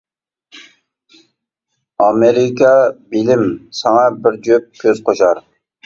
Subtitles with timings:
[1.99, 2.73] -ئامېرىكا
[3.15, 3.47] بىلىم
[3.85, 5.49] ساڭا بىر جۈپ كۆز قوشار.